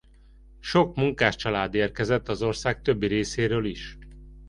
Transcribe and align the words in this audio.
Sok 0.59 0.95
munkáscsalád 0.95 1.73
érkezett 1.73 2.27
az 2.29 2.41
ország 2.41 2.81
többi 2.81 3.07
részéről 3.07 3.65
is. 3.65 3.97